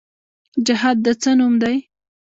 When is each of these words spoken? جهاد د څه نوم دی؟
جهاد 0.65 0.97
د 1.05 1.07
څه 1.21 1.31
نوم 1.37 1.53
دی؟ 1.63 1.75